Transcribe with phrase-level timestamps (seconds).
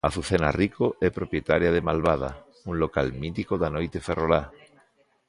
[0.07, 2.31] Azucena Rico é propietaria de Malvada,
[2.69, 4.43] un local mítico da noite ferrolá.